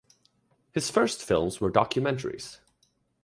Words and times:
His 0.71 0.89
first 0.89 1.21
films 1.23 1.61
were 1.61 1.71
documentaries. 1.71 2.57